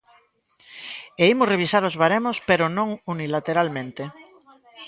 [1.21, 4.03] E imos revisar os baremos, pero non unilateralmente.